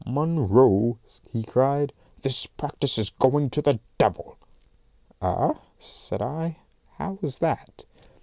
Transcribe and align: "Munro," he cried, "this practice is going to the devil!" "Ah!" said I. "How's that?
"Munro," 0.03 0.97
he 1.31 1.43
cried, 1.43 1.93
"this 2.23 2.47
practice 2.47 2.97
is 2.97 3.11
going 3.11 3.51
to 3.51 3.61
the 3.61 3.79
devil!" 3.99 4.35
"Ah!" 5.21 5.59
said 5.77 6.23
I. 6.23 6.57
"How's 6.97 7.37
that? 7.37 7.85